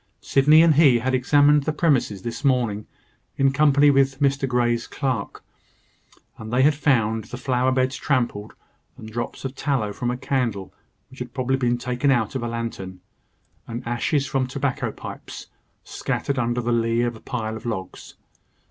Sydney 0.21 0.63
and 0.63 0.73
he 0.73 0.97
had 0.97 1.13
examined 1.13 1.65
the 1.65 1.71
premises 1.71 2.23
this 2.23 2.43
morning, 2.43 2.87
in 3.37 3.51
company 3.51 3.91
with 3.91 4.19
Mr 4.19 4.47
Grey's 4.49 4.87
clerk; 4.87 5.43
and 6.39 6.51
they 6.51 6.63
had 6.63 6.73
found 6.73 7.25
the 7.25 7.37
flower 7.37 7.71
beds 7.71 7.97
trampled, 7.97 8.55
and 8.97 9.07
drops 9.11 9.45
of 9.45 9.53
tallow 9.53 9.93
from 9.93 10.09
a 10.09 10.17
candle 10.17 10.73
which 11.11 11.19
had 11.19 11.35
probably 11.35 11.57
been 11.57 11.77
taken 11.77 12.09
out 12.09 12.33
of 12.33 12.41
a 12.41 12.47
lantern, 12.47 12.99
and 13.67 13.87
ashes 13.87 14.25
from 14.25 14.47
tobacco 14.47 14.91
pipes, 14.91 15.49
scattered 15.83 16.39
under 16.39 16.61
the 16.61 16.71
lee 16.71 17.01
of 17.03 17.15
a 17.15 17.19
pile 17.19 17.55
of 17.55 17.67
logs. 17.67 18.15